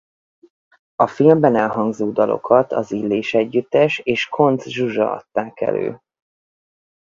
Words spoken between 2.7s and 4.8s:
az Illés-együttes és Koncz